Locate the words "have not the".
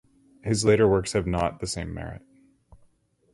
1.13-1.67